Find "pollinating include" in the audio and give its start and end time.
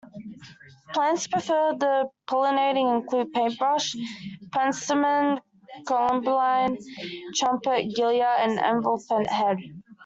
2.27-3.31